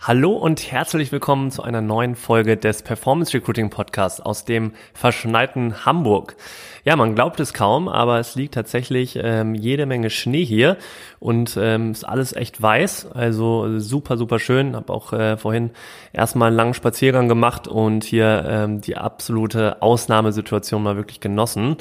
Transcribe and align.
Hallo 0.00 0.32
und 0.32 0.70
herzlich 0.70 1.12
willkommen 1.12 1.50
zu 1.50 1.62
einer 1.62 1.80
neuen 1.80 2.14
Folge 2.14 2.58
des 2.58 2.82
Performance 2.82 3.32
Recruiting 3.32 3.70
Podcasts 3.70 4.20
aus 4.20 4.44
dem 4.44 4.72
verschneiten 4.92 5.86
Hamburg. 5.86 6.36
Ja, 6.84 6.94
man 6.96 7.14
glaubt 7.14 7.40
es 7.40 7.54
kaum, 7.54 7.88
aber 7.88 8.18
es 8.18 8.34
liegt 8.34 8.52
tatsächlich 8.52 9.18
ähm, 9.22 9.54
jede 9.54 9.86
Menge 9.86 10.10
Schnee 10.10 10.44
hier 10.44 10.76
und 11.20 11.56
ähm, 11.58 11.92
ist 11.92 12.06
alles 12.06 12.34
echt 12.34 12.60
weiß, 12.60 13.12
also 13.12 13.78
super, 13.78 14.18
super 14.18 14.38
schön. 14.38 14.76
Hab 14.76 14.90
auch 14.90 15.14
äh, 15.14 15.38
vorhin 15.38 15.70
erstmal 16.12 16.48
einen 16.48 16.56
langen 16.56 16.74
Spaziergang 16.74 17.28
gemacht 17.28 17.66
und 17.66 18.04
hier 18.04 18.44
ähm, 18.46 18.82
die 18.82 18.98
absolute 18.98 19.80
Ausnahmesituation 19.80 20.82
mal 20.82 20.96
wirklich 20.96 21.20
genossen. 21.20 21.78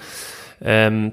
Ähm, 0.62 1.12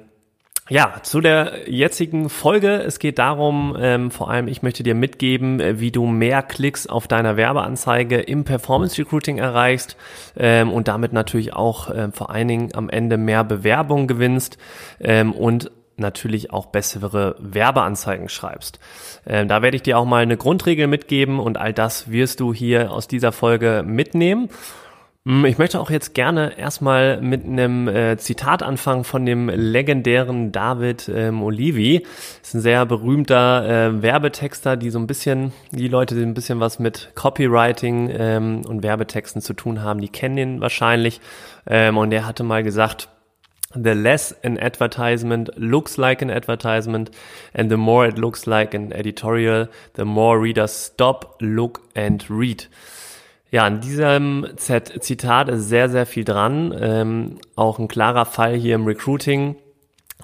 ja, 0.71 0.95
zu 1.03 1.21
der 1.21 1.69
jetzigen 1.69 2.31
Folge. 2.31 2.77
Es 2.77 3.01
geht 3.01 3.19
darum, 3.19 3.77
ähm, 3.79 4.13
vor 4.13 4.31
allem 4.31 4.47
ich 4.47 4.63
möchte 4.63 4.85
dir 4.85 4.95
mitgeben, 4.95 5.61
äh, 5.61 5.81
wie 5.81 5.91
du 5.91 6.07
mehr 6.07 6.43
Klicks 6.43 6.87
auf 6.87 7.09
deiner 7.09 7.37
Werbeanzeige 7.37 8.21
im 8.21 8.45
Performance 8.45 8.97
Recruiting 8.97 9.39
erreichst 9.39 9.97
ähm, 10.39 10.73
und 10.73 10.87
damit 10.87 11.13
natürlich 11.13 11.55
auch 11.55 11.91
äh, 11.91 12.13
vor 12.13 12.31
allen 12.31 12.47
Dingen 12.47 12.69
am 12.75 12.89
Ende 12.89 13.19
mehr 13.19 13.43
Bewerbung 13.43 14.07
gewinnst 14.07 14.59
ähm, 15.01 15.33
und 15.33 15.73
natürlich 15.97 16.53
auch 16.53 16.67
bessere 16.67 17.35
Werbeanzeigen 17.41 18.29
schreibst. 18.29 18.79
Ähm, 19.27 19.49
da 19.49 19.63
werde 19.63 19.77
ich 19.77 19.83
dir 19.83 19.99
auch 19.99 20.05
mal 20.05 20.23
eine 20.23 20.37
Grundregel 20.37 20.87
mitgeben 20.87 21.41
und 21.41 21.59
all 21.59 21.73
das 21.73 22.11
wirst 22.11 22.39
du 22.39 22.55
hier 22.55 22.93
aus 22.93 23.09
dieser 23.09 23.33
Folge 23.33 23.83
mitnehmen. 23.85 24.49
Hm, 25.27 25.45
ich 25.45 25.59
möchte 25.59 25.79
auch 25.79 25.91
jetzt 25.91 26.15
gerne 26.15 26.59
erstmal 26.59 27.21
mit 27.21 27.45
einem 27.45 27.89
äh, 27.89 28.17
Zitat 28.17 28.63
anfangen 28.63 29.05
von 29.05 29.27
dem 29.27 29.51
legendären 29.51 30.51
David 30.51 31.11
ähm, 31.15 31.43
Olivi. 31.43 32.07
Ist 32.43 32.55
ein 32.55 32.63
sehr 32.63 32.87
berühmter 32.87 33.69
äh, 33.69 34.03
Werbetexter, 34.03 34.79
die 34.79 34.89
so 34.89 34.99
ein 34.99 35.07
bisschen, 35.07 35.53
die 35.73 35.89
Leute, 35.89 36.15
die 36.15 36.23
ein 36.23 36.33
bisschen 36.33 36.59
was 36.59 36.79
mit 36.79 37.13
Copywriting 37.17 38.11
ähm, 38.17 38.63
und 38.67 38.83
Werbetexten 38.83 39.43
zu 39.43 39.53
tun 39.53 39.83
haben, 39.83 40.01
die 40.01 40.09
kennen 40.09 40.39
ihn 40.39 40.61
wahrscheinlich. 40.63 41.21
Ähm, 41.67 41.99
und 41.99 42.13
er 42.13 42.27
hatte 42.27 42.43
mal 42.43 42.63
gesagt, 42.63 43.09
The 43.73 43.91
less 43.91 44.35
an 44.43 44.59
advertisement 44.59 45.53
looks 45.55 45.97
like 45.97 46.23
an 46.23 46.31
advertisement 46.31 47.13
and 47.55 47.71
the 47.71 47.77
more 47.77 48.09
it 48.09 48.19
looks 48.19 48.45
like 48.47 48.75
an 48.75 48.91
editorial, 48.91 49.69
the 49.95 50.05
more 50.05 50.43
readers 50.43 50.87
stop, 50.87 51.37
look 51.41 51.83
and 51.95 52.29
read. 52.29 52.67
Ja, 53.51 53.67
in 53.67 53.81
diesem 53.81 54.47
Zitat 54.57 55.49
ist 55.49 55.69
sehr, 55.69 55.89
sehr 55.89 56.07
viel 56.07 56.25
dran. 56.25 56.75
Ähm, 56.79 57.39
auch 57.57 57.79
ein 57.79 57.89
klarer 57.89 58.25
Fall 58.25 58.55
hier 58.55 58.77
im 58.77 58.87
Recruiting, 58.87 59.57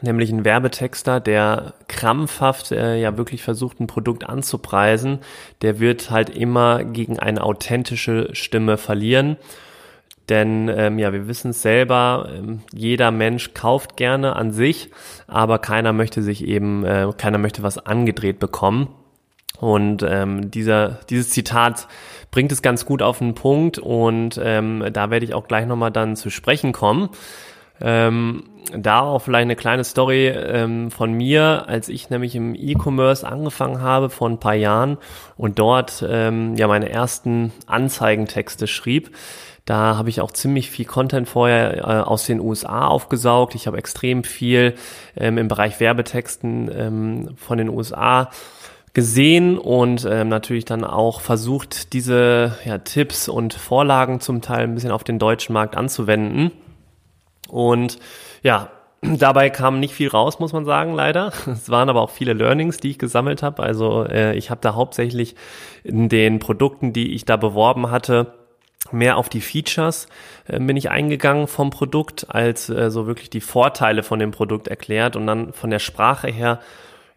nämlich 0.01 0.31
ein 0.31 0.45
Werbetexter, 0.45 1.19
der 1.19 1.75
krampfhaft 1.89 2.71
äh, 2.71 3.01
ja 3.01 3.17
wirklich 3.17 3.43
versucht, 3.43 3.81
ein 3.81 3.89
Produkt 3.89 4.29
anzupreisen. 4.29 5.19
Der 5.63 5.81
wird 5.81 6.11
halt 6.11 6.31
immer 6.31 6.85
gegen 6.85 7.19
eine 7.19 7.43
authentische 7.43 8.29
Stimme 8.33 8.77
verlieren. 8.77 9.37
Denn 10.29 10.69
ähm, 10.69 10.99
ja, 10.99 11.13
wir 11.13 11.29
wissen 11.29 11.51
es 11.51 11.63
selber, 11.63 12.29
ähm, 12.33 12.61
jeder 12.73 13.11
Mensch 13.11 13.55
kauft 13.55 13.97
gerne 13.97 14.35
an 14.35 14.53
sich, 14.53 14.91
aber 15.29 15.59
keiner 15.61 15.93
möchte 15.93 16.23
sich 16.23 16.45
eben, 16.45 16.85
äh, 16.85 17.09
keiner 17.17 17.39
möchte 17.39 17.63
was 17.63 17.79
angedreht 17.79 18.39
bekommen. 18.41 18.89
Und 19.59 20.05
ähm, 20.07 20.51
dieser, 20.51 20.99
dieses 21.09 21.31
Zitat 21.31 21.89
bringt 22.31 22.53
es 22.53 22.63
ganz 22.63 22.85
gut 22.85 23.03
auf 23.03 23.19
den 23.19 23.35
Punkt 23.35 23.79
und 23.79 24.41
ähm, 24.43 24.85
da 24.93 25.11
werde 25.11 25.25
ich 25.25 25.35
auch 25.35 25.49
gleich 25.49 25.67
nochmal 25.67 25.91
dann 25.91 26.17
zu 26.17 26.31
sprechen 26.31 26.73
kommen. 26.73 27.11
Ähm, 27.81 28.45
da 28.73 29.01
auch 29.01 29.21
vielleicht 29.21 29.43
eine 29.43 29.57
kleine 29.57 29.85
Story 29.85 30.29
ähm, 30.29 30.91
von 30.91 31.13
mir, 31.13 31.65
als 31.69 31.89
ich 31.89 32.11
nämlich 32.11 32.35
im 32.35 32.55
E-Commerce 32.55 33.27
angefangen 33.27 33.81
habe 33.81 34.11
vor 34.11 34.29
ein 34.29 34.41
paar 34.41 34.55
Jahren 34.55 34.99
und 35.37 35.59
dort 35.59 36.05
ähm, 36.09 36.57
ja 36.57 36.67
meine 36.67 36.89
ersten 36.89 37.53
Anzeigentexte 37.67 38.67
schrieb. 38.67 39.15
Da 39.67 39.97
habe 39.97 40.09
ich 40.09 40.21
auch 40.21 40.31
ziemlich 40.31 40.71
viel 40.71 40.85
Content 40.85 41.29
vorher 41.29 41.79
äh, 41.79 41.81
aus 41.81 42.25
den 42.25 42.41
USA 42.41 42.87
aufgesaugt. 42.87 43.55
Ich 43.55 43.67
habe 43.67 43.79
extrem 43.79 44.25
viel 44.25 44.75
ähm, 45.17 45.39
im 45.39 45.49
Bereich 45.49 45.81
Werbetexten 45.81 46.71
ähm, 46.73 47.37
von 47.37 47.59
den 47.59 47.69
USA 47.69 48.31
gesehen 48.97 49.59
und 49.59 50.07
ähm, 50.11 50.31
natürlich 50.31 50.65
dann 50.65 50.83
auch 50.83 51.21
versucht, 51.21 51.93
diese 51.93 52.57
ja, 52.65 52.79
Tipps 52.79 53.29
und 53.29 53.53
Vorlagen 53.53 54.21
zum 54.21 54.41
Teil 54.41 54.63
ein 54.63 54.73
bisschen 54.73 54.91
auf 54.91 55.05
den 55.05 55.19
deutschen 55.19 55.53
Markt 55.53 55.77
anzuwenden. 55.77 56.51
Und 57.47 57.99
ja, 58.43 58.71
dabei 59.03 59.51
kam 59.51 59.81
nicht 59.81 59.93
viel 59.93 60.09
raus, 60.09 60.39
muss 60.39 60.55
man 60.55 60.65
sagen, 60.65 60.95
leider. 60.95 61.31
Es 61.47 61.69
waren 61.69 61.91
aber 61.91 62.01
auch 62.01 62.09
viele 62.09 62.33
Learnings, 62.33 62.79
die 62.79 62.89
ich 62.89 62.99
gesammelt 62.99 63.43
habe. 63.43 63.63
Also 63.63 64.07
äh, 64.07 64.35
ich 64.35 64.49
habe 64.49 64.63
da 64.63 64.75
hauptsächlich 64.75 65.37
in 65.85 66.09
den 66.09 66.39
Produkten, 66.39 66.95
die 66.95 67.13
ich 67.15 67.27
da 67.27 67.37
beworben 67.37 67.91
hatte, 67.91 68.33
mehr 68.93 69.19
auf 69.19 69.29
die 69.29 69.43
Features 69.43 70.09
äh, 70.47 70.59
bin 70.59 70.79
ich 70.79 70.91
eingegangen 70.91 71.49
vom 71.49 71.69
Produkt, 71.69 72.29
als 72.31 72.71
äh, 72.71 72.91
so 72.91 73.07
wirklich 73.07 73.29
die 73.29 73.43
Vorteile 73.43 74.03
von 74.03 74.19
dem 74.19 74.31
Produkt 74.31 74.69
erklärt 74.69 75.17
und 75.17 75.27
dann 75.27 75.53
von 75.53 75.69
der 75.69 75.81
Sprache 75.81 76.29
her 76.29 76.61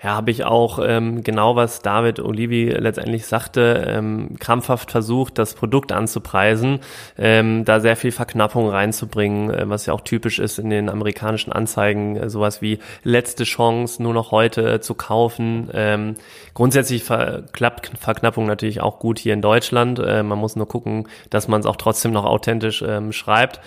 ja, 0.01 0.11
habe 0.15 0.31
ich 0.31 0.45
auch 0.45 0.79
ähm, 0.81 1.23
genau, 1.23 1.57
was 1.57 1.81
David 1.81 2.21
Olivi 2.21 2.69
letztendlich 2.69 3.25
sagte, 3.25 3.83
ähm, 3.85 4.37
krampfhaft 4.39 4.91
versucht, 4.91 5.37
das 5.37 5.55
Produkt 5.55 5.91
anzupreisen, 5.91 6.79
ähm, 7.17 7.65
da 7.65 7.81
sehr 7.81 7.97
viel 7.97 8.13
Verknappung 8.13 8.69
reinzubringen, 8.69 9.53
äh, 9.53 9.69
was 9.69 9.87
ja 9.87 9.93
auch 9.93 9.99
typisch 9.99 10.39
ist 10.39 10.57
in 10.57 10.69
den 10.69 10.89
amerikanischen 10.89 11.51
Anzeigen, 11.51 12.15
äh, 12.15 12.29
sowas 12.29 12.61
wie 12.61 12.79
letzte 13.03 13.43
Chance, 13.43 14.01
nur 14.01 14.13
noch 14.13 14.31
heute 14.31 14.75
äh, 14.75 14.79
zu 14.79 14.93
kaufen. 14.93 15.69
Ähm, 15.73 16.15
grundsätzlich 16.53 17.03
verklappt 17.03 17.91
Verknappung 17.99 18.45
natürlich 18.45 18.79
auch 18.79 18.99
gut 18.99 19.19
hier 19.19 19.33
in 19.33 19.41
Deutschland. 19.41 19.99
Äh, 19.99 20.23
man 20.23 20.37
muss 20.37 20.55
nur 20.55 20.67
gucken, 20.69 21.09
dass 21.29 21.49
man 21.49 21.59
es 21.59 21.65
auch 21.65 21.75
trotzdem 21.75 22.13
noch 22.13 22.23
authentisch 22.23 22.81
ähm, 22.87 23.11
schreibt 23.11 23.59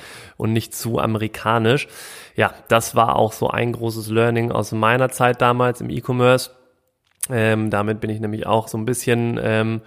und 0.42 0.52
nicht 0.52 0.74
zu 0.74 0.98
amerikanisch 0.98 1.88
ja, 2.34 2.54
das 2.68 2.94
war 2.94 3.16
auch 3.16 3.32
so 3.32 3.48
ein 3.48 3.72
großes 3.72 4.08
Learning 4.08 4.52
aus 4.52 4.72
meiner 4.72 5.10
Zeit 5.10 5.40
damals 5.40 5.80
im 5.80 5.90
E-Commerce. 5.90 6.50
Ähm, 7.30 7.70
damit 7.70 8.00
bin 8.00 8.10
ich 8.10 8.20
nämlich 8.20 8.46
auch 8.46 8.68
so 8.68 8.78
ein 8.78 8.84
bisschen, 8.84 9.38
ähm, 9.42 9.82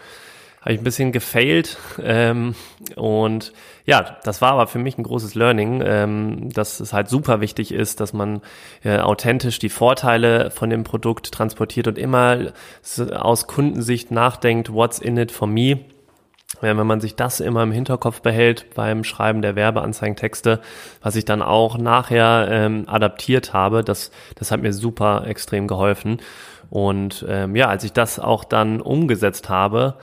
habe 0.61 0.73
ich 0.73 0.79
ein 0.79 0.83
bisschen 0.83 1.11
gefailt. 1.11 1.77
Ähm, 2.01 2.55
und 2.95 3.51
ja, 3.85 4.17
das 4.23 4.41
war 4.41 4.53
aber 4.53 4.67
für 4.67 4.79
mich 4.79 4.97
ein 4.97 5.03
großes 5.03 5.35
Learning, 5.35 5.81
ähm, 5.85 6.49
dass 6.51 6.79
es 6.79 6.93
halt 6.93 7.09
super 7.09 7.41
wichtig 7.41 7.72
ist, 7.73 7.99
dass 7.99 8.13
man 8.13 8.41
äh, 8.83 8.99
authentisch 8.99 9.59
die 9.59 9.69
Vorteile 9.69 10.51
von 10.51 10.69
dem 10.69 10.83
Produkt 10.83 11.31
transportiert 11.31 11.87
und 11.87 11.97
immer 11.97 12.53
aus 13.11 13.47
Kundensicht 13.47 14.11
nachdenkt, 14.11 14.72
what's 14.72 14.99
in 14.99 15.17
it 15.17 15.31
for 15.31 15.47
me 15.47 15.79
wenn 16.61 16.78
man 16.88 17.01
sich 17.01 17.16
das 17.16 17.39
immer 17.39 17.63
im 17.63 17.72
Hinterkopf 17.72 18.22
behält 18.22 18.73
beim 18.75 19.03
Schreiben 19.03 19.41
der 19.41 19.56
Werbeanzeigentexte, 19.56 20.61
was 21.01 21.16
ich 21.16 21.25
dann 21.25 21.41
auch 21.41 21.78
nachher 21.78 22.47
ähm, 22.50 22.85
adaptiert 22.88 23.53
habe, 23.53 23.83
das, 23.83 24.11
das 24.35 24.51
hat 24.51 24.61
mir 24.61 24.73
super 24.73 25.25
extrem 25.28 25.67
geholfen. 25.67 26.22
Und 26.69 27.25
ähm, 27.28 27.55
ja, 27.55 27.67
als 27.67 27.84
ich 27.84 27.94
das 27.94 28.19
auch 28.19 28.44
dann 28.44 28.81
umgesetzt 28.81 29.50
habe, 29.50 29.95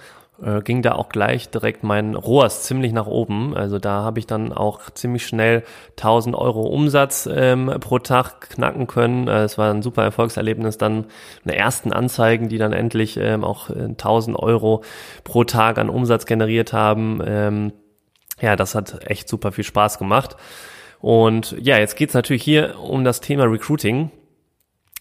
äh, 0.43 0.61
ging 0.61 0.83
da 0.83 0.93
auch 0.93 1.09
gleich 1.09 1.51
direkt 1.51 1.85
mein 1.85 2.15
ROAS 2.15 2.65
ziemlich 2.65 2.93
nach 2.93 3.07
oben. 3.07 3.57
Also 3.57 3.79
da 3.79 4.03
habe 4.03 4.19
ich 4.19 4.27
dann 4.27 4.53
auch 4.53 4.91
ziemlich 4.91 5.27
schnell 5.27 5.63
1000 5.93 6.35
Euro 6.35 6.63
Umsatz 6.63 7.29
ähm, 7.33 7.73
pro 7.81 7.99
Tag 7.99 8.51
knacken 8.51 8.87
können. 8.87 9.29
Äh, 9.29 9.45
es 9.45 9.59
war 9.59 9.73
ein 9.73 9.83
super 9.83 10.03
Erfolgserlebnis. 10.03 10.79
Dann 10.79 11.07
eine 11.45 11.57
ersten 11.57 11.93
Anzeigen, 11.93 12.49
die 12.49 12.59
dann 12.59 12.73
endlich 12.73 13.17
ähm, 13.17 13.45
auch 13.45 13.71
1000 13.71 14.37
äh, 14.37 14.41
Euro 14.41 14.83
pro 15.25 15.45
Tag 15.45 15.79
an 15.79 15.89
Umsatz 15.89 16.27
generiert 16.27 16.73
haben. 16.73 17.21
Ähm, 17.25 17.73
ja, 18.41 18.57
das 18.57 18.75
hat 18.75 19.09
echt 19.09 19.29
super 19.29 19.53
viel 19.53 19.65
Spaß 19.65 19.99
gemacht. 19.99 20.37
Und 21.01 21.57
ja, 21.61 21.79
jetzt 21.79 21.97
geht's 21.97 22.15
natürlich 22.15 22.43
hier 22.43 22.79
um 22.81 23.05
das 23.05 23.21
Thema 23.21 23.45
Recruiting 23.45 24.11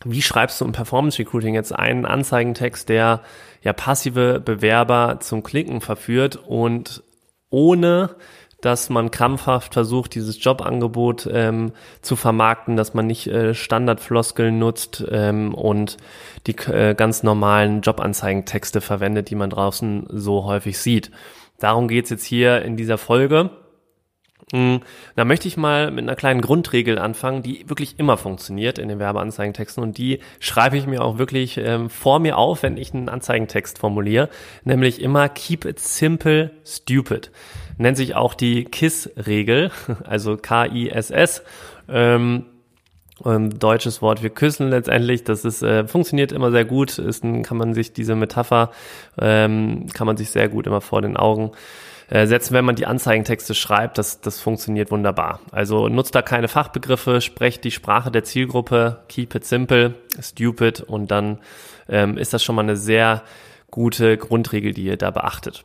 wie 0.05 0.21
schreibst 0.21 0.59
du 0.61 0.65
im 0.65 0.71
Performance 0.71 1.19
Recruiting 1.19 1.55
jetzt 1.55 1.73
einen 1.73 2.05
Anzeigentext, 2.05 2.89
der 2.89 3.21
ja 3.61 3.73
passive 3.73 4.39
Bewerber 4.39 5.17
zum 5.19 5.43
Klicken 5.43 5.81
verführt 5.81 6.35
und 6.35 7.03
ohne 7.49 8.15
dass 8.61 8.89
man 8.89 9.09
krampfhaft 9.09 9.73
versucht, 9.73 10.13
dieses 10.13 10.43
Jobangebot 10.43 11.27
ähm, 11.31 11.73
zu 12.01 12.15
vermarkten, 12.15 12.77
dass 12.77 12.93
man 12.93 13.07
nicht 13.07 13.27
äh, 13.27 13.55
Standardfloskeln 13.55 14.57
nutzt 14.57 15.03
ähm, 15.09 15.53
und 15.55 15.97
die 16.45 16.55
äh, 16.67 16.93
ganz 16.93 17.23
normalen 17.23 17.81
Jobanzeigentexte 17.81 18.79
verwendet, 18.79 19.31
die 19.31 19.35
man 19.35 19.49
draußen 19.49 20.05
so 20.09 20.45
häufig 20.45 20.77
sieht. 20.77 21.11
Darum 21.59 21.87
geht's 21.87 22.11
jetzt 22.11 22.23
hier 22.23 22.61
in 22.61 22.77
dieser 22.77 22.99
Folge. 22.99 23.49
Hm, 24.51 24.81
da 25.15 25.23
möchte 25.23 25.47
ich 25.47 25.55
mal 25.55 25.91
mit 25.91 26.03
einer 26.03 26.15
kleinen 26.15 26.41
Grundregel 26.41 26.99
anfangen, 26.99 27.41
die 27.41 27.69
wirklich 27.69 27.97
immer 27.97 28.17
funktioniert 28.17 28.79
in 28.79 28.89
den 28.89 28.99
Werbeanzeigentexten 28.99 29.81
und 29.81 29.97
die 29.97 30.19
schreibe 30.39 30.77
ich 30.77 30.87
mir 30.87 31.03
auch 31.03 31.17
wirklich 31.17 31.57
ähm, 31.57 31.89
vor 31.89 32.19
mir 32.19 32.37
auf, 32.37 32.63
wenn 32.63 32.77
ich 32.77 32.93
einen 32.93 33.09
Anzeigentext 33.09 33.79
formuliere, 33.79 34.29
nämlich 34.63 35.01
immer 35.01 35.29
keep 35.29 35.65
it 35.65 35.79
simple, 35.79 36.51
stupid. 36.65 37.31
Nennt 37.77 37.97
sich 37.97 38.15
auch 38.15 38.33
die 38.33 38.65
KISS-Regel, 38.65 39.71
also 40.03 40.37
K-I-S-S. 40.37 41.43
Ähm, 41.89 42.45
ähm, 43.25 43.57
deutsches 43.57 44.01
Wort 44.01 44.19
für 44.19 44.29
küssen 44.29 44.69
letztendlich. 44.69 45.23
Das 45.23 45.45
ist 45.45 45.61
äh, 45.61 45.87
funktioniert 45.87 46.31
immer 46.31 46.51
sehr 46.51 46.65
gut. 46.65 46.97
Ist 46.97 47.23
kann 47.43 47.57
man 47.57 47.73
sich 47.73 47.93
diese 47.93 48.15
Metapher 48.15 48.71
ähm, 49.19 49.87
kann 49.93 50.07
man 50.07 50.17
sich 50.17 50.31
sehr 50.31 50.49
gut 50.49 50.67
immer 50.67 50.81
vor 50.81 51.01
den 51.01 51.17
Augen 51.17 51.51
äh, 52.11 52.27
setzen, 52.27 52.53
wenn 52.53 52.65
man 52.65 52.75
die 52.75 52.85
Anzeigentexte 52.85 53.55
schreibt. 53.55 53.97
Das, 53.97 54.19
das 54.19 54.41
funktioniert 54.41 54.91
wunderbar. 54.91 55.39
Also 55.51 55.87
nutzt 55.87 56.13
da 56.13 56.21
keine 56.21 56.49
Fachbegriffe, 56.49 57.21
sprecht 57.21 57.63
die 57.63 57.71
Sprache 57.71 58.11
der 58.11 58.25
Zielgruppe, 58.25 59.03
keep 59.07 59.33
it 59.33 59.45
simple, 59.45 59.95
stupid 60.21 60.81
und 60.81 61.09
dann 61.09 61.39
ähm, 61.87 62.17
ist 62.17 62.33
das 62.33 62.43
schon 62.43 62.55
mal 62.55 62.63
eine 62.63 62.75
sehr 62.75 63.23
gute 63.71 64.17
Grundregel, 64.17 64.73
die 64.73 64.83
ihr 64.83 64.97
da 64.97 65.09
beachtet. 65.09 65.63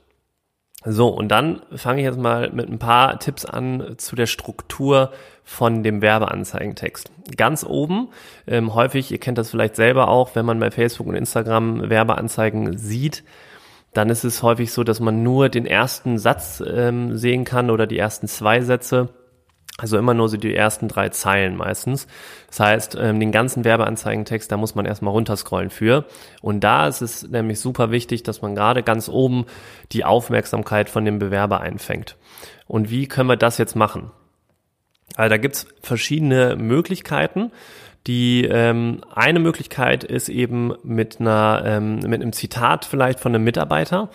So, 0.85 1.09
und 1.09 1.29
dann 1.29 1.63
fange 1.75 2.01
ich 2.01 2.05
jetzt 2.05 2.19
mal 2.19 2.53
mit 2.53 2.69
ein 2.69 2.79
paar 2.79 3.19
Tipps 3.19 3.45
an 3.45 3.97
zu 3.97 4.15
der 4.15 4.27
Struktur 4.27 5.11
von 5.43 5.83
dem 5.83 6.01
Werbeanzeigentext. 6.01 7.11
Ganz 7.37 7.65
oben, 7.65 8.11
ähm, 8.47 8.73
häufig, 8.73 9.11
ihr 9.11 9.19
kennt 9.19 9.37
das 9.37 9.51
vielleicht 9.51 9.75
selber 9.75 10.07
auch, 10.07 10.37
wenn 10.37 10.47
man 10.47 10.61
bei 10.61 10.71
Facebook 10.71 11.09
und 11.09 11.17
Instagram 11.17 11.91
Werbeanzeigen 11.91 12.79
sieht, 12.79 13.25
dann 13.97 14.11
ist 14.11 14.25
es 14.25 14.43
häufig 14.43 14.73
so, 14.73 14.85
dass 14.85 15.01
man 15.01 15.23
nur 15.23 15.49
den 15.49 15.67
ersten 15.67 16.19
Satz 16.19 16.63
ähm, 16.67 17.17
sehen 17.17 17.45
kann 17.45 17.71
oder 17.71 17.87
die 17.87 17.99
ersten 17.99 18.29
zwei 18.29 18.61
Sätze. 18.61 19.09
Also 19.79 19.99
immer 19.99 20.15
nur 20.15 20.31
so 20.31 20.39
die 20.39 20.55
ersten 20.55 20.89
drei 20.89 21.11
Zeilen 21.11 21.55
meistens. 21.55 22.07
Das 22.49 22.61
heißt, 22.61 22.97
ähm, 22.99 23.21
den 23.21 23.31
ganzen 23.31 23.65
Werbeanzeigentext, 23.65 24.51
da 24.51 24.57
muss 24.57 24.75
man 24.75 24.87
erstmal 24.87 25.13
runterscrollen 25.13 25.69
für. 25.69 26.07
Und 26.41 26.61
da 26.61 26.89
ist 26.89 27.03
es 27.03 27.29
nämlich 27.29 27.61
super 27.61 27.91
wichtig, 27.91 28.23
dass 28.23 28.41
man 28.41 28.55
gerade 28.55 28.83
ganz 28.83 29.11
oben 29.11 29.45
die 29.93 30.05
Aufmerksamkeit 30.05 30.89
von 30.89 31.05
dem 31.05 31.19
Bewerber 31.19 31.61
einfängt. 31.61 32.17
Und 32.67 32.91
wie 32.91 33.07
können 33.07 33.29
wir 33.29 33.37
das 33.37 33.59
jetzt 33.59 33.77
machen? 33.77 34.13
Also 35.15 35.31
da 35.31 35.37
gibt's 35.37 35.67
verschiedene 35.83 36.57
Möglichkeiten. 36.57 37.53
Die 38.07 38.45
ähm, 38.45 39.01
eine 39.13 39.41
Möglichkeit 39.41 40.05
ist 40.05 40.29
eben 40.29 40.75
mit 40.85 41.21
einer 41.21 41.63
ähm, 41.65 41.97
mit 41.97 42.23
einem 42.23 42.33
Zitat 42.33 42.85
vielleicht 42.85 43.19
von 43.19 43.35
einem 43.35 43.45
Mitarbeiter. 43.45 44.11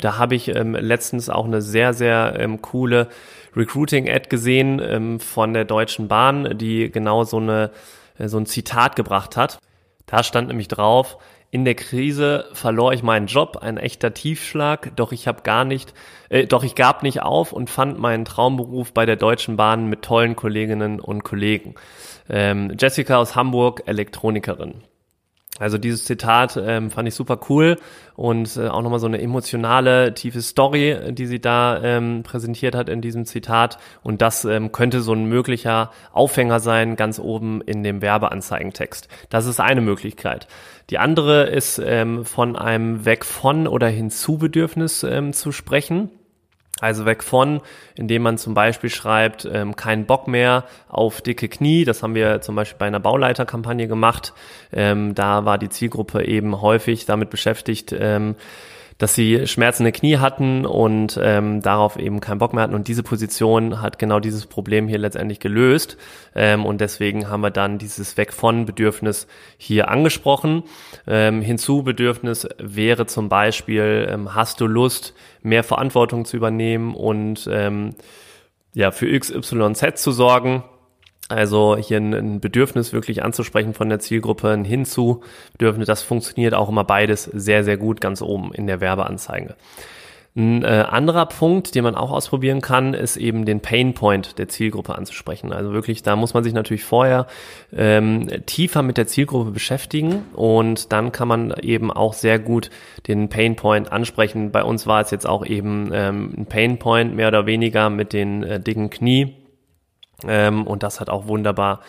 Da 0.00 0.16
habe 0.18 0.34
ich 0.34 0.48
ähm, 0.48 0.74
letztens 0.74 1.28
auch 1.28 1.44
eine 1.44 1.60
sehr 1.60 1.92
sehr 1.92 2.36
ähm, 2.38 2.62
coole 2.62 3.08
Recruiting-Ad 3.54 4.28
gesehen 4.28 4.80
ähm, 4.82 5.20
von 5.20 5.52
der 5.52 5.64
Deutschen 5.64 6.08
Bahn, 6.08 6.56
die 6.56 6.90
genau 6.90 7.24
so 7.24 7.36
eine 7.36 7.70
äh, 8.18 8.28
so 8.28 8.38
ein 8.38 8.46
Zitat 8.46 8.96
gebracht 8.96 9.36
hat. 9.36 9.58
Da 10.06 10.22
stand 10.22 10.48
nämlich 10.48 10.68
drauf: 10.68 11.18
in 11.54 11.64
der 11.64 11.76
Krise 11.76 12.46
verlor 12.52 12.94
ich 12.94 13.04
meinen 13.04 13.28
Job, 13.28 13.58
ein 13.58 13.76
echter 13.76 14.12
Tiefschlag, 14.12 14.90
doch 14.96 15.12
ich 15.12 15.28
habe 15.28 15.42
gar 15.42 15.64
nicht, 15.64 15.94
äh, 16.28 16.48
doch 16.48 16.64
ich 16.64 16.74
gab 16.74 17.04
nicht 17.04 17.22
auf 17.22 17.52
und 17.52 17.70
fand 17.70 17.96
meinen 17.96 18.24
Traumberuf 18.24 18.92
bei 18.92 19.06
der 19.06 19.14
Deutschen 19.14 19.56
Bahn 19.56 19.88
mit 19.88 20.02
tollen 20.02 20.34
Kolleginnen 20.34 20.98
und 20.98 21.22
Kollegen. 21.22 21.76
Ähm, 22.28 22.72
Jessica 22.76 23.18
aus 23.18 23.36
Hamburg, 23.36 23.84
Elektronikerin. 23.86 24.82
Also 25.60 25.78
dieses 25.78 26.04
Zitat 26.04 26.60
ähm, 26.60 26.90
fand 26.90 27.06
ich 27.06 27.14
super 27.14 27.38
cool 27.48 27.76
und 28.16 28.56
äh, 28.56 28.66
auch 28.66 28.82
nochmal 28.82 28.98
so 28.98 29.06
eine 29.06 29.20
emotionale, 29.20 30.12
tiefe 30.12 30.42
Story, 30.42 31.12
die 31.12 31.26
sie 31.26 31.40
da 31.40 31.80
ähm, 31.80 32.24
präsentiert 32.24 32.74
hat 32.74 32.88
in 32.88 33.00
diesem 33.00 33.24
Zitat. 33.24 33.78
Und 34.02 34.20
das 34.20 34.44
ähm, 34.44 34.72
könnte 34.72 35.00
so 35.00 35.12
ein 35.12 35.26
möglicher 35.26 35.92
Aufhänger 36.12 36.58
sein, 36.58 36.96
ganz 36.96 37.20
oben 37.20 37.60
in 37.60 37.84
dem 37.84 38.02
Werbeanzeigentext. 38.02 39.06
Das 39.30 39.46
ist 39.46 39.60
eine 39.60 39.80
Möglichkeit. 39.80 40.48
Die 40.90 40.98
andere 40.98 41.44
ist 41.44 41.78
ähm, 41.78 42.24
von 42.24 42.56
einem 42.56 43.04
Weg 43.04 43.24
von 43.24 43.68
oder 43.68 43.86
hinzu-Bedürfnis 43.86 45.04
ähm, 45.04 45.32
zu 45.32 45.52
sprechen. 45.52 46.10
Also 46.80 47.06
weg 47.06 47.22
von, 47.22 47.60
indem 47.94 48.22
man 48.22 48.36
zum 48.36 48.54
Beispiel 48.54 48.90
schreibt, 48.90 49.48
ähm, 49.50 49.76
keinen 49.76 50.06
Bock 50.06 50.26
mehr 50.26 50.64
auf 50.88 51.20
dicke 51.20 51.48
Knie. 51.48 51.84
Das 51.84 52.02
haben 52.02 52.16
wir 52.16 52.40
zum 52.40 52.56
Beispiel 52.56 52.78
bei 52.78 52.86
einer 52.86 53.00
Bauleiterkampagne 53.00 53.86
gemacht. 53.86 54.32
Ähm, 54.72 55.14
da 55.14 55.44
war 55.44 55.56
die 55.56 55.68
Zielgruppe 55.68 56.24
eben 56.24 56.60
häufig 56.60 57.06
damit 57.06 57.30
beschäftigt, 57.30 57.94
ähm, 57.96 58.34
dass 59.04 59.14
sie 59.14 59.46
schmerzende 59.46 59.92
Knie 59.92 60.16
hatten 60.16 60.64
und 60.64 61.20
ähm, 61.22 61.60
darauf 61.60 61.98
eben 61.98 62.20
keinen 62.20 62.38
Bock 62.38 62.54
mehr 62.54 62.62
hatten. 62.62 62.74
Und 62.74 62.88
diese 62.88 63.02
Position 63.02 63.82
hat 63.82 63.98
genau 63.98 64.18
dieses 64.18 64.46
Problem 64.46 64.88
hier 64.88 64.96
letztendlich 64.96 65.40
gelöst. 65.40 65.98
Ähm, 66.34 66.64
und 66.64 66.80
deswegen 66.80 67.28
haben 67.28 67.42
wir 67.42 67.50
dann 67.50 67.76
dieses 67.76 68.16
Weg 68.16 68.32
von 68.32 68.64
Bedürfnis 68.64 69.26
hier 69.58 69.90
angesprochen. 69.90 70.62
Ähm, 71.06 71.42
hinzu 71.42 71.82
Bedürfnis 71.82 72.48
wäre 72.56 73.04
zum 73.04 73.28
Beispiel, 73.28 74.08
ähm, 74.10 74.34
hast 74.34 74.62
du 74.62 74.66
Lust, 74.66 75.12
mehr 75.42 75.64
Verantwortung 75.64 76.24
zu 76.24 76.38
übernehmen 76.38 76.94
und 76.94 77.46
ähm, 77.52 77.96
ja, 78.72 78.90
für 78.90 79.20
XYZ 79.20 80.02
zu 80.02 80.12
sorgen. 80.12 80.64
Also 81.28 81.76
hier 81.76 81.98
ein, 81.98 82.40
Bedürfnis 82.40 82.92
wirklich 82.92 83.22
anzusprechen 83.22 83.72
von 83.72 83.88
der 83.88 83.98
Zielgruppe, 83.98 84.50
ein 84.50 84.64
Hinzu-Bedürfnis, 84.64 85.86
das 85.86 86.02
funktioniert 86.02 86.54
auch 86.54 86.68
immer 86.68 86.84
beides 86.84 87.24
sehr, 87.24 87.64
sehr 87.64 87.78
gut 87.78 88.00
ganz 88.00 88.20
oben 88.20 88.52
in 88.52 88.66
der 88.66 88.80
Werbeanzeige. 88.80 89.56
Ein 90.36 90.64
äh, 90.64 90.84
anderer 90.88 91.26
Punkt, 91.26 91.76
den 91.76 91.84
man 91.84 91.94
auch 91.94 92.10
ausprobieren 92.10 92.60
kann, 92.60 92.92
ist 92.92 93.16
eben 93.16 93.44
den 93.44 93.60
Pain 93.60 93.94
Point 93.94 94.36
der 94.36 94.48
Zielgruppe 94.48 94.96
anzusprechen. 94.96 95.52
Also 95.52 95.72
wirklich, 95.72 96.02
da 96.02 96.16
muss 96.16 96.34
man 96.34 96.42
sich 96.42 96.52
natürlich 96.52 96.82
vorher 96.82 97.28
ähm, 97.72 98.28
tiefer 98.44 98.82
mit 98.82 98.96
der 98.96 99.06
Zielgruppe 99.06 99.52
beschäftigen 99.52 100.24
und 100.34 100.92
dann 100.92 101.12
kann 101.12 101.28
man 101.28 101.54
eben 101.62 101.92
auch 101.92 102.14
sehr 102.14 102.40
gut 102.40 102.70
den 103.06 103.28
Pain 103.28 103.54
Point 103.54 103.92
ansprechen. 103.92 104.50
Bei 104.50 104.64
uns 104.64 104.88
war 104.88 105.00
es 105.00 105.12
jetzt 105.12 105.26
auch 105.26 105.46
eben 105.46 105.90
ähm, 105.94 106.34
ein 106.36 106.46
Pain 106.46 106.80
Point 106.80 107.14
mehr 107.14 107.28
oder 107.28 107.46
weniger 107.46 107.88
mit 107.88 108.12
den 108.12 108.42
äh, 108.42 108.58
dicken 108.58 108.90
Knie 108.90 109.36
ähm, 110.28 110.66
und 110.66 110.82
das 110.82 111.00
hat 111.00 111.10
auch 111.10 111.26
wunderbar 111.26 111.80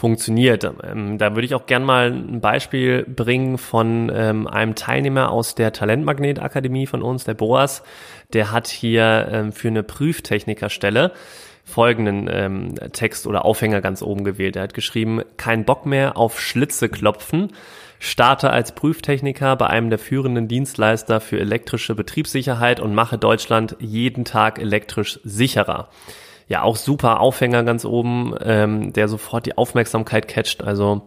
funktioniert. 0.00 0.64
Ähm, 0.82 1.18
da 1.18 1.34
würde 1.34 1.44
ich 1.44 1.54
auch 1.54 1.66
gern 1.66 1.84
mal 1.84 2.10
ein 2.10 2.40
Beispiel 2.40 3.04
bringen 3.04 3.58
von 3.58 4.10
ähm, 4.12 4.46
einem 4.46 4.74
Teilnehmer 4.74 5.30
aus 5.30 5.54
der 5.54 5.72
Talentmagnet 5.72 6.40
Akademie 6.40 6.86
von 6.86 7.02
uns, 7.02 7.24
der 7.24 7.34
Boas. 7.34 7.82
Der 8.32 8.50
hat 8.50 8.66
hier 8.66 9.28
ähm, 9.30 9.52
für 9.52 9.68
eine 9.68 9.82
Prüftechnikerstelle 9.82 11.12
folgenden 11.64 12.28
ähm, 12.32 12.74
Text 12.92 13.26
oder 13.26 13.44
Aufhänger 13.44 13.82
ganz 13.82 14.02
oben 14.02 14.24
gewählt. 14.24 14.56
Er 14.56 14.62
hat 14.62 14.74
geschrieben, 14.74 15.22
kein 15.36 15.64
Bock 15.64 15.86
mehr 15.86 16.16
auf 16.16 16.40
Schlitze 16.40 16.88
klopfen. 16.88 17.52
Starte 17.98 18.48
als 18.50 18.72
Prüftechniker 18.72 19.54
bei 19.56 19.66
einem 19.66 19.90
der 19.90 19.98
führenden 19.98 20.48
Dienstleister 20.48 21.20
für 21.20 21.38
elektrische 21.38 21.94
Betriebssicherheit 21.94 22.80
und 22.80 22.94
mache 22.94 23.18
Deutschland 23.18 23.76
jeden 23.78 24.24
Tag 24.24 24.58
elektrisch 24.58 25.20
sicherer 25.22 25.90
ja 26.50 26.62
auch 26.62 26.74
super 26.76 27.20
Aufhänger 27.20 27.62
ganz 27.62 27.84
oben, 27.84 28.34
ähm, 28.42 28.92
der 28.92 29.06
sofort 29.06 29.46
die 29.46 29.56
Aufmerksamkeit 29.56 30.26
catcht. 30.26 30.64
Also 30.64 31.02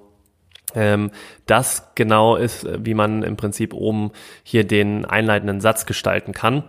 ähm, 0.73 1.11
das 1.45 1.91
genau 1.95 2.37
ist, 2.37 2.65
wie 2.83 2.93
man 2.93 3.23
im 3.23 3.35
Prinzip 3.35 3.73
oben 3.73 4.11
hier 4.43 4.63
den 4.63 5.03
einleitenden 5.03 5.59
Satz 5.59 5.85
gestalten 5.85 6.31
kann. 6.31 6.63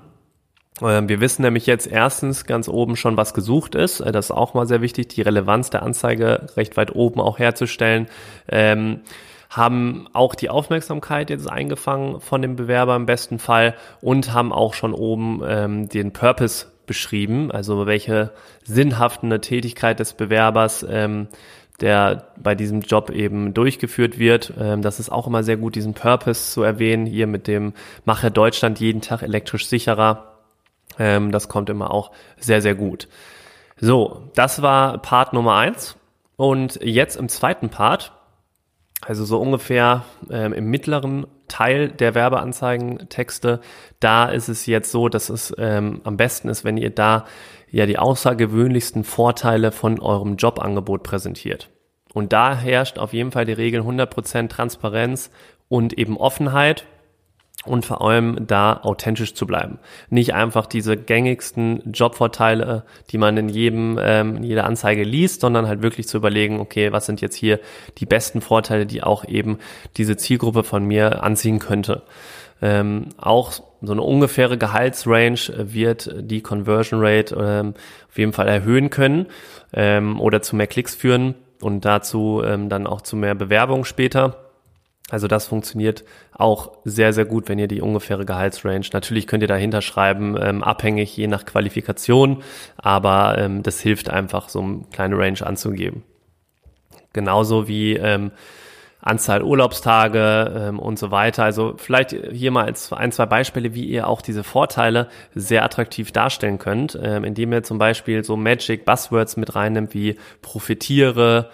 Ähm, 0.83 1.09
wir 1.09 1.21
wissen 1.21 1.43
nämlich 1.43 1.67
jetzt 1.67 1.87
erstens 1.87 2.47
ganz 2.47 2.69
oben 2.69 2.97
schon, 2.97 3.17
was 3.17 3.33
gesucht 3.33 3.77
ist. 3.77 4.01
Äh, 4.01 4.11
das 4.11 4.27
ist 4.27 4.31
auch 4.33 4.55
mal 4.55 4.67
sehr 4.67 4.81
wichtig, 4.81 5.07
die 5.07 5.23
Relevanz 5.23 5.71
der 5.71 5.85
Anzeige 5.85 6.49
recht 6.57 6.77
weit 6.77 6.97
oben 6.97 7.21
auch 7.21 7.39
herzustellen. 7.39 8.09
Ähm, 8.49 9.03
haben 9.51 10.09
auch 10.15 10.35
die 10.35 10.51
Aufmerksamkeit 10.51 11.31
jetzt 11.31 11.49
eingefangen 11.49 12.21
von 12.21 12.43
dem 12.43 12.57
Bewerber 12.57 12.97
im 12.97 13.07
besten 13.07 13.39
Fall 13.39 13.77
und 14.01 14.33
haben 14.33 14.53
auch 14.53 14.75
schon 14.75 14.93
oben 14.93 15.43
ähm, 15.47 15.89
den 15.89 16.13
Purpose 16.13 16.74
beschrieben, 16.87 17.51
also 17.51 17.87
welche 17.87 18.33
sinnhaftende 18.65 19.41
Tätigkeit 19.41 20.01
des 20.01 20.13
Bewerbers 20.15 20.85
ähm, 20.89 21.29
der 21.81 22.29
bei 22.37 22.55
diesem 22.55 22.83
Job 22.83 23.11
eben 23.11 23.53
durchgeführt 23.53 24.19
wird. 24.19 24.53
Ähm, 24.59 24.83
das 24.83 25.01
ist 25.01 25.11
auch 25.11 25.27
immer 25.27 25.43
sehr 25.43 25.57
gut, 25.57 25.75
diesen 25.75 25.95
Purpose 25.95 26.53
zu 26.53 26.63
erwähnen, 26.63 27.07
hier 27.07 27.27
mit 27.27 27.47
dem 27.47 27.73
Mache 28.05 28.31
Deutschland 28.31 28.81
jeden 28.81 29.01
Tag 29.01 29.23
elektrisch 29.23 29.67
sicherer. 29.67 30.35
Ähm, 30.99 31.33
das 31.33 31.49
kommt 31.49 31.71
immer 31.71 31.91
auch 31.91 32.13
sehr, 32.39 32.63
sehr 32.63 32.75
gut. 32.75 33.09
So, 33.81 34.31
das 34.35 34.63
war 34.63 34.99
Part 34.99 35.33
Nummer 35.33 35.57
eins. 35.57 35.97
Und 36.37 36.81
jetzt 36.83 37.17
im 37.17 37.29
zweiten 37.29 37.69
Part 37.69 38.13
also 39.07 39.25
so 39.25 39.41
ungefähr 39.41 40.05
ähm, 40.31 40.53
im 40.53 40.67
mittleren 40.67 41.27
Teil 41.49 41.89
der 41.89 42.15
Werbeanzeigentexte, 42.15 43.61
da 44.01 44.27
ist 44.27 44.49
es 44.49 44.67
jetzt 44.67 44.91
so, 44.91 45.09
dass 45.09 45.29
es 45.29 45.55
ähm, 45.59 46.01
am 46.05 46.17
besten 46.17 46.49
ist, 46.49 46.65
wenn 46.65 46.77
ihr 46.77 46.91
da 46.91 47.27
ja 47.71 47.87
die 47.87 47.99
außergewöhnlichsten 47.99 49.05
Vorteile 49.05 49.73
von 49.73 50.01
eurem 50.01 50.37
Jobangebot 50.37 51.03
präsentiert. 51.03 51.71
Und 52.13 52.33
da 52.33 52.57
herrscht 52.57 52.99
auf 52.99 53.13
jeden 53.13 53.33
Fall 53.33 53.45
die 53.45 53.53
Regel 53.53 53.83
100% 53.83 54.49
Transparenz 54.49 55.31
und 55.69 55.99
eben 55.99 56.17
Offenheit. 56.17 56.87
Und 57.67 57.85
vor 57.87 58.03
allem 58.03 58.47
da 58.47 58.81
authentisch 58.83 59.35
zu 59.35 59.47
bleiben. 59.47 59.79
Nicht 60.11 60.35
einfach 60.35 60.67
diese 60.67 60.97
gängigsten 60.97 61.93
Jobvorteile, 61.93 62.85
die 63.11 63.19
man 63.19 63.37
in 63.37 63.49
jedem, 63.49 63.99
ähm, 64.01 64.37
in 64.37 64.43
jeder 64.43 64.65
Anzeige 64.65 65.03
liest, 65.03 65.41
sondern 65.41 65.67
halt 65.67 65.83
wirklich 65.83 66.09
zu 66.09 66.17
überlegen, 66.17 66.61
okay, 66.61 66.93
was 66.93 67.07
sind 67.07 67.21
jetzt 67.21 67.37
hier 67.37 67.61
die 67.99 68.07
besten 68.07 68.41
Vorteile, 68.41 68.87
die 68.87 69.03
auch 69.03 69.25
eben 69.25 69.59
diese 69.97 70.17
Zielgruppe 70.17 70.65
von 70.65 70.85
mir 70.85 71.23
anziehen 71.23 71.59
könnte. 71.59 72.03
Ähm, 72.63 73.09
auch 73.19 73.53
so 73.53 73.93
eine 73.93 74.03
ungefähre 74.03 74.57
Gehaltsrange 74.57 75.53
wird 75.57 76.15
die 76.19 76.41
Conversion 76.41 77.01
Rate 77.03 77.35
ähm, 77.39 77.75
auf 78.09 78.19
jeden 78.19 78.33
Fall 78.33 78.49
erhöhen 78.49 78.91
können 78.91 79.27
ähm, 79.73 80.21
oder 80.21 80.41
zu 80.41 80.57
mehr 80.57 80.67
Klicks 80.67 80.95
führen 80.95 81.35
und 81.61 81.85
dazu 81.85 82.43
ähm, 82.45 82.69
dann 82.69 82.87
auch 82.87 83.03
zu 83.03 83.17
mehr 83.17 83.35
Bewerbung 83.35 83.85
später. 83.85 84.44
Also 85.11 85.29
das 85.29 85.47
funktioniert 85.47 86.05
auch 86.33 86.73
sehr, 86.85 87.13
sehr 87.13 87.27
gut, 87.27 87.49
wenn 87.49 87.59
ihr 87.59 87.69
die 87.69 87.83
ungefähre 87.83 88.25
Gehaltsrange. 88.25 88.87
Natürlich 88.93 89.27
könnt 89.27 89.43
ihr 89.43 89.49
dahinter 89.49 89.83
schreiben, 89.83 90.37
ähm, 90.41 90.63
abhängig 90.63 91.15
je 91.17 91.27
nach 91.27 91.45
Qualifikation, 91.45 92.43
aber 92.77 93.37
ähm, 93.39 93.63
das 93.63 93.81
hilft 93.81 94.09
einfach, 94.09 94.49
so 94.49 94.61
eine 94.61 94.85
kleine 94.93 95.19
Range 95.19 95.47
anzugeben. 95.47 96.05
Genauso 97.13 97.69
wie 97.69 97.95
ähm, 97.95 98.33
Anzahl 99.05 99.43
Urlaubstage 99.43 100.69
ähm, 100.69 100.79
und 100.79 100.99
so 100.99 101.11
weiter. 101.11 101.45
Also 101.45 101.75
vielleicht 101.77 102.17
hier 102.33 102.51
mal 102.51 102.65
als 102.65 102.91
ein, 102.93 103.13
zwei 103.13 103.27
Beispiele, 103.27 103.75
wie 103.75 103.85
ihr 103.85 104.09
auch 104.09 104.23
diese 104.23 104.43
Vorteile 104.43 105.09
sehr 105.35 105.63
attraktiv 105.65 106.11
darstellen 106.13 106.59
könnt, 106.59 106.99
ähm, 107.01 107.25
indem 107.25 107.53
ihr 107.53 107.63
zum 107.63 107.77
Beispiel 107.77 108.25
so 108.25 108.37
Magic 108.37 108.87
Buzzwords 108.87 109.37
mit 109.37 109.55
reinnimmt 109.55 109.93
wie 109.93 110.17
profitiere, 110.41 111.51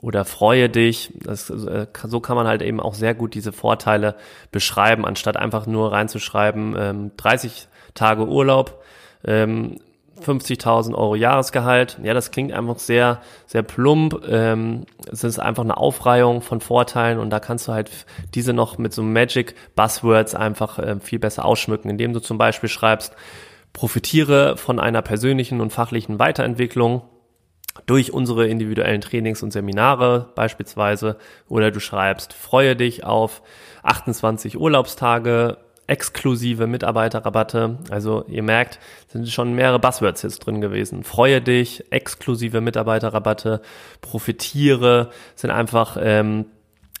oder 0.00 0.24
freue 0.24 0.68
dich. 0.68 1.12
Das, 1.14 1.50
äh, 1.50 1.86
so 2.04 2.20
kann 2.20 2.36
man 2.36 2.46
halt 2.46 2.62
eben 2.62 2.80
auch 2.80 2.94
sehr 2.94 3.14
gut 3.14 3.34
diese 3.34 3.52
Vorteile 3.52 4.14
beschreiben, 4.52 5.04
anstatt 5.04 5.36
einfach 5.36 5.66
nur 5.66 5.92
reinzuschreiben, 5.92 6.76
ähm, 6.78 7.10
30 7.16 7.68
Tage 7.94 8.26
Urlaub, 8.26 8.82
ähm, 9.24 9.78
50.000 10.20 10.94
Euro 10.96 11.14
Jahresgehalt. 11.14 11.98
Ja, 12.02 12.14
das 12.14 12.30
klingt 12.30 12.52
einfach 12.52 12.78
sehr, 12.78 13.20
sehr 13.46 13.62
plump. 13.62 14.22
Ähm, 14.28 14.84
es 15.10 15.24
ist 15.24 15.38
einfach 15.38 15.62
eine 15.62 15.76
Aufreihung 15.76 16.42
von 16.42 16.60
Vorteilen 16.60 17.18
und 17.18 17.30
da 17.30 17.40
kannst 17.40 17.68
du 17.68 17.72
halt 17.72 17.90
diese 18.34 18.52
noch 18.52 18.78
mit 18.78 18.92
so 18.92 19.02
Magic 19.02 19.54
Buzzwords 19.74 20.34
einfach 20.34 20.78
äh, 20.78 21.00
viel 21.00 21.18
besser 21.18 21.44
ausschmücken, 21.44 21.90
indem 21.90 22.12
du 22.12 22.20
zum 22.20 22.38
Beispiel 22.38 22.68
schreibst, 22.68 23.14
profitiere 23.72 24.56
von 24.56 24.80
einer 24.80 25.02
persönlichen 25.02 25.60
und 25.60 25.72
fachlichen 25.72 26.18
Weiterentwicklung 26.18 27.02
durch 27.86 28.12
unsere 28.12 28.46
individuellen 28.46 29.00
Trainings 29.00 29.42
und 29.42 29.52
Seminare 29.52 30.28
beispielsweise 30.34 31.16
oder 31.48 31.70
du 31.70 31.80
schreibst, 31.80 32.32
freue 32.32 32.76
dich 32.76 33.04
auf 33.04 33.42
28 33.82 34.58
Urlaubstage, 34.58 35.58
exklusive 35.86 36.66
Mitarbeiterrabatte. 36.66 37.78
Also 37.90 38.24
ihr 38.28 38.42
merkt, 38.42 38.78
sind 39.08 39.28
schon 39.28 39.54
mehrere 39.54 39.78
Buzzwords 39.78 40.22
jetzt 40.22 40.40
drin 40.40 40.60
gewesen. 40.60 41.02
Freue 41.02 41.40
dich, 41.40 41.84
exklusive 41.90 42.60
Mitarbeiterrabatte, 42.60 43.62
profitiere, 44.00 45.10
sind 45.34 45.50
einfach 45.50 45.96
ähm, 46.00 46.46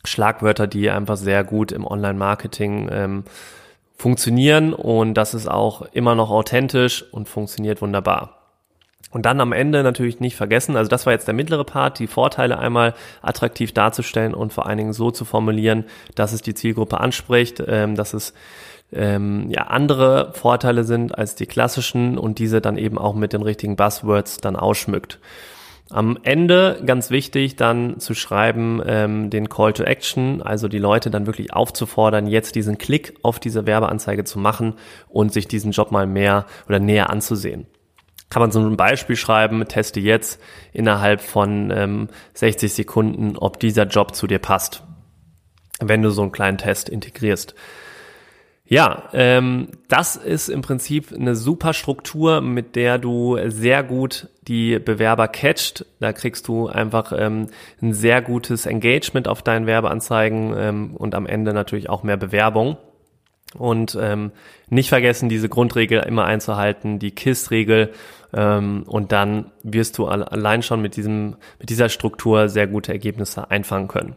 Schlagwörter, 0.04 0.66
die 0.66 0.90
einfach 0.90 1.16
sehr 1.16 1.44
gut 1.44 1.70
im 1.70 1.86
Online-Marketing 1.86 2.88
ähm, 2.90 3.24
funktionieren 3.94 4.72
und 4.72 5.14
das 5.14 5.34
ist 5.34 5.48
auch 5.48 5.82
immer 5.92 6.14
noch 6.14 6.30
authentisch 6.30 7.04
und 7.12 7.28
funktioniert 7.28 7.82
wunderbar. 7.82 8.37
Und 9.10 9.24
dann 9.24 9.40
am 9.40 9.52
Ende 9.52 9.82
natürlich 9.82 10.20
nicht 10.20 10.36
vergessen, 10.36 10.76
also 10.76 10.88
das 10.88 11.06
war 11.06 11.14
jetzt 11.14 11.26
der 11.26 11.34
mittlere 11.34 11.64
Part, 11.64 11.98
die 11.98 12.06
Vorteile 12.06 12.58
einmal 12.58 12.94
attraktiv 13.22 13.72
darzustellen 13.72 14.34
und 14.34 14.52
vor 14.52 14.66
allen 14.66 14.76
Dingen 14.76 14.92
so 14.92 15.10
zu 15.10 15.24
formulieren, 15.24 15.84
dass 16.14 16.32
es 16.32 16.42
die 16.42 16.54
Zielgruppe 16.54 17.00
anspricht, 17.00 17.62
ähm, 17.66 17.94
dass 17.94 18.12
es 18.12 18.34
ähm, 18.92 19.46
ja 19.48 19.68
andere 19.68 20.32
Vorteile 20.34 20.84
sind 20.84 21.16
als 21.16 21.34
die 21.34 21.46
klassischen 21.46 22.18
und 22.18 22.38
diese 22.38 22.60
dann 22.60 22.76
eben 22.76 22.98
auch 22.98 23.14
mit 23.14 23.32
den 23.32 23.42
richtigen 23.42 23.76
Buzzwords 23.76 24.38
dann 24.38 24.56
ausschmückt. 24.56 25.18
Am 25.90 26.18
Ende 26.22 26.82
ganz 26.84 27.10
wichtig 27.10 27.56
dann 27.56 27.98
zu 27.98 28.12
schreiben 28.12 28.82
ähm, 28.84 29.30
den 29.30 29.48
Call 29.48 29.72
to 29.72 29.84
Action, 29.84 30.42
also 30.42 30.68
die 30.68 30.78
Leute 30.78 31.10
dann 31.10 31.24
wirklich 31.24 31.54
aufzufordern, 31.54 32.26
jetzt 32.26 32.56
diesen 32.56 32.76
Klick 32.76 33.14
auf 33.22 33.40
diese 33.40 33.64
Werbeanzeige 33.64 34.24
zu 34.24 34.38
machen 34.38 34.74
und 35.08 35.32
sich 35.32 35.48
diesen 35.48 35.72
Job 35.72 35.92
mal 35.92 36.06
mehr 36.06 36.44
oder 36.68 36.78
näher 36.78 37.08
anzusehen 37.08 37.66
kann 38.30 38.40
man 38.40 38.50
so 38.50 38.60
ein 38.60 38.76
Beispiel 38.76 39.16
schreiben, 39.16 39.66
teste 39.66 40.00
jetzt 40.00 40.40
innerhalb 40.72 41.20
von 41.20 41.70
ähm, 41.70 42.08
60 42.34 42.72
Sekunden, 42.72 43.36
ob 43.36 43.58
dieser 43.58 43.84
Job 43.84 44.14
zu 44.14 44.26
dir 44.26 44.38
passt, 44.38 44.82
wenn 45.80 46.02
du 46.02 46.10
so 46.10 46.22
einen 46.22 46.32
kleinen 46.32 46.58
Test 46.58 46.88
integrierst. 46.88 47.54
Ja, 48.70 49.04
ähm, 49.14 49.68
das 49.88 50.16
ist 50.16 50.50
im 50.50 50.60
Prinzip 50.60 51.10
eine 51.14 51.34
super 51.34 51.72
Struktur, 51.72 52.42
mit 52.42 52.76
der 52.76 52.98
du 52.98 53.38
sehr 53.46 53.82
gut 53.82 54.28
die 54.42 54.78
Bewerber 54.78 55.26
catcht. 55.26 55.86
Da 56.00 56.12
kriegst 56.12 56.48
du 56.48 56.68
einfach 56.68 57.14
ähm, 57.16 57.46
ein 57.80 57.94
sehr 57.94 58.20
gutes 58.20 58.66
Engagement 58.66 59.26
auf 59.26 59.40
deinen 59.40 59.66
Werbeanzeigen 59.66 60.54
ähm, 60.54 60.96
und 60.96 61.14
am 61.14 61.24
Ende 61.24 61.54
natürlich 61.54 61.88
auch 61.88 62.02
mehr 62.02 62.18
Bewerbung. 62.18 62.76
Und 63.56 63.96
ähm, 64.00 64.32
nicht 64.68 64.90
vergessen, 64.90 65.28
diese 65.28 65.48
Grundregel 65.48 66.00
immer 66.00 66.24
einzuhalten, 66.24 66.98
die 66.98 67.12
KISS-Regel. 67.12 67.92
Ähm, 68.34 68.84
und 68.86 69.12
dann 69.12 69.50
wirst 69.62 69.96
du 69.98 70.06
allein 70.06 70.62
schon 70.62 70.82
mit, 70.82 70.96
diesem, 70.96 71.36
mit 71.58 71.70
dieser 71.70 71.88
Struktur 71.88 72.48
sehr 72.48 72.66
gute 72.66 72.92
Ergebnisse 72.92 73.50
einfangen 73.50 73.88
können. 73.88 74.16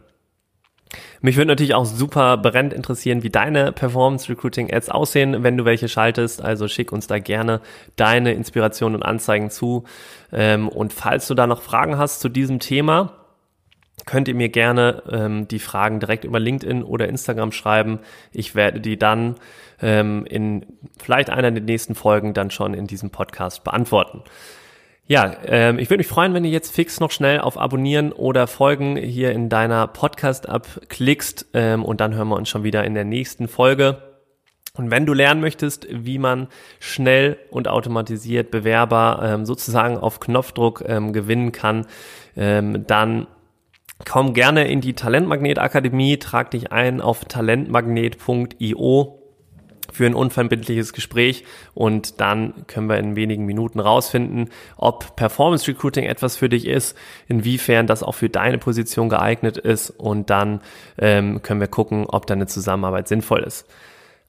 Mich 1.22 1.36
würde 1.36 1.48
natürlich 1.48 1.74
auch 1.74 1.86
super 1.86 2.36
brennend 2.36 2.74
interessieren, 2.74 3.22
wie 3.22 3.30
deine 3.30 3.72
Performance 3.72 4.28
Recruiting 4.28 4.72
Ads 4.72 4.90
aussehen, 4.90 5.42
wenn 5.42 5.56
du 5.56 5.64
welche 5.64 5.88
schaltest. 5.88 6.42
Also 6.42 6.68
schick 6.68 6.92
uns 6.92 7.06
da 7.06 7.18
gerne 7.18 7.60
deine 7.96 8.32
Inspirationen 8.32 8.96
und 8.96 9.02
Anzeigen 9.02 9.50
zu. 9.50 9.84
Ähm, 10.32 10.68
und 10.68 10.92
falls 10.92 11.26
du 11.28 11.34
da 11.34 11.46
noch 11.46 11.62
Fragen 11.62 11.96
hast 11.96 12.20
zu 12.20 12.28
diesem 12.28 12.58
Thema, 12.58 13.21
könnt 14.12 14.28
ihr 14.28 14.34
mir 14.34 14.50
gerne 14.50 15.02
ähm, 15.10 15.48
die 15.48 15.58
Fragen 15.58 15.98
direkt 15.98 16.24
über 16.24 16.38
LinkedIn 16.38 16.82
oder 16.82 17.08
Instagram 17.08 17.50
schreiben. 17.50 17.98
Ich 18.30 18.54
werde 18.54 18.78
die 18.78 18.98
dann 18.98 19.36
ähm, 19.80 20.26
in 20.26 20.66
vielleicht 21.02 21.30
einer 21.30 21.50
der 21.50 21.62
nächsten 21.62 21.94
Folgen 21.94 22.34
dann 22.34 22.50
schon 22.50 22.74
in 22.74 22.86
diesem 22.86 23.08
Podcast 23.08 23.64
beantworten. 23.64 24.22
Ja, 25.06 25.34
ähm, 25.46 25.78
ich 25.78 25.88
würde 25.88 26.00
mich 26.00 26.08
freuen, 26.08 26.34
wenn 26.34 26.42
du 26.42 26.50
jetzt 26.50 26.74
fix 26.74 27.00
noch 27.00 27.10
schnell 27.10 27.40
auf 27.40 27.56
Abonnieren 27.56 28.12
oder 28.12 28.46
Folgen 28.46 28.96
hier 28.96 29.32
in 29.32 29.48
deiner 29.48 29.86
Podcast-App 29.86 30.90
klickst 30.90 31.46
ähm, 31.54 31.82
und 31.82 32.02
dann 32.02 32.14
hören 32.14 32.28
wir 32.28 32.36
uns 32.36 32.50
schon 32.50 32.64
wieder 32.64 32.84
in 32.84 32.92
der 32.92 33.06
nächsten 33.06 33.48
Folge. 33.48 34.02
Und 34.74 34.90
wenn 34.90 35.06
du 35.06 35.14
lernen 35.14 35.40
möchtest, 35.40 35.86
wie 35.90 36.18
man 36.18 36.48
schnell 36.80 37.38
und 37.50 37.66
automatisiert 37.66 38.50
Bewerber 38.50 39.22
ähm, 39.24 39.46
sozusagen 39.46 39.96
auf 39.96 40.20
Knopfdruck 40.20 40.84
ähm, 40.86 41.14
gewinnen 41.14 41.50
kann, 41.50 41.86
ähm, 42.36 42.86
dann 42.86 43.26
Komm 44.08 44.34
gerne 44.34 44.68
in 44.68 44.80
die 44.80 44.94
Talentmagnet 44.94 45.58
Akademie, 45.58 46.18
trag 46.18 46.50
dich 46.50 46.72
ein 46.72 47.00
auf 47.00 47.24
talentmagnet.io 47.24 49.18
für 49.92 50.06
ein 50.06 50.14
unverbindliches 50.14 50.92
Gespräch 50.92 51.44
und 51.74 52.20
dann 52.20 52.66
können 52.66 52.88
wir 52.88 52.98
in 52.98 53.14
wenigen 53.14 53.44
Minuten 53.44 53.78
rausfinden, 53.78 54.48
ob 54.76 55.16
Performance 55.16 55.68
Recruiting 55.68 56.04
etwas 56.04 56.36
für 56.36 56.48
dich 56.48 56.66
ist, 56.66 56.96
inwiefern 57.28 57.86
das 57.86 58.02
auch 58.02 58.14
für 58.14 58.30
deine 58.30 58.58
Position 58.58 59.08
geeignet 59.08 59.58
ist 59.58 59.90
und 59.90 60.30
dann 60.30 60.60
ähm, 60.98 61.42
können 61.42 61.60
wir 61.60 61.68
gucken, 61.68 62.06
ob 62.06 62.26
deine 62.26 62.46
Zusammenarbeit 62.46 63.06
sinnvoll 63.08 63.42
ist. 63.42 63.66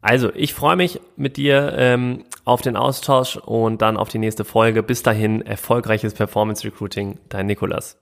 Also, 0.02 0.32
ich 0.36 0.54
freue 0.54 0.76
mich 0.76 1.00
mit 1.16 1.38
dir 1.38 1.76
ähm, 1.78 2.26
auf 2.44 2.62
den 2.62 2.76
Austausch 2.76 3.38
und 3.38 3.82
dann 3.82 3.96
auf 3.96 4.10
die 4.10 4.18
nächste 4.18 4.44
Folge. 4.44 4.84
Bis 4.84 5.02
dahin, 5.02 5.42
erfolgreiches 5.42 6.14
Performance 6.14 6.66
Recruiting, 6.66 7.20
dein 7.30 7.46
Nikolas. 7.46 7.98